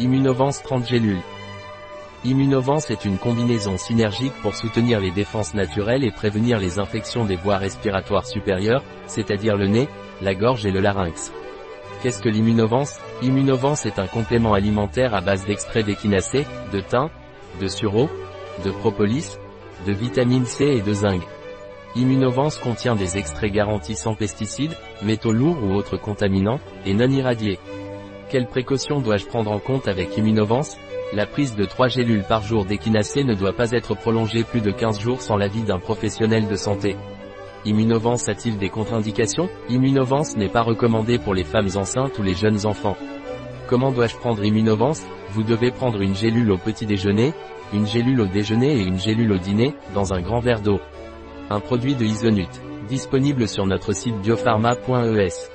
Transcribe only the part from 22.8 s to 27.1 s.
des extraits garantis sans pesticides, métaux lourds ou autres contaminants, et non